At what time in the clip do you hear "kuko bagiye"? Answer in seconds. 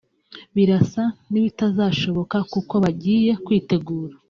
2.51-3.31